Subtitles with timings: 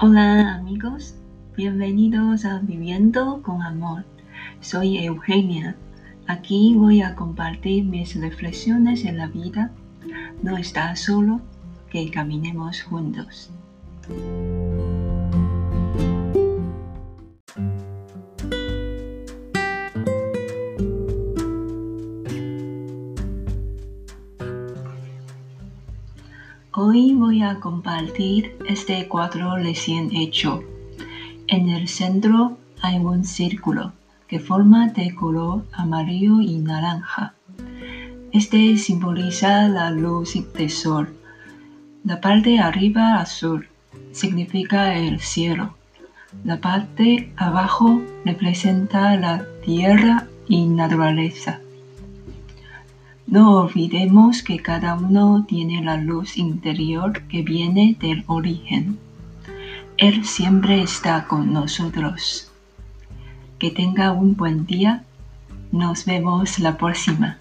[0.00, 1.16] Hola amigos,
[1.56, 4.04] bienvenidos a Viviendo con Amor.
[4.60, 5.74] Soy Eugenia.
[6.28, 9.72] Aquí voy a compartir mis reflexiones en la vida.
[10.40, 11.40] No estás solo,
[11.90, 13.50] que caminemos juntos.
[26.72, 30.62] Hoy voy a compartir este cuadro recién hecho.
[31.46, 33.94] En el centro hay un círculo
[34.26, 37.32] que forma de color amarillo y naranja.
[38.32, 41.16] Este simboliza la luz del sol.
[42.04, 43.66] La parte arriba azul
[44.12, 45.74] significa el cielo.
[46.44, 51.60] La parte abajo representa la tierra y naturaleza.
[53.30, 58.98] No olvidemos que cada uno tiene la luz interior que viene del origen.
[59.98, 62.50] Él siempre está con nosotros.
[63.58, 65.04] Que tenga un buen día.
[65.72, 67.36] Nos vemos la próxima.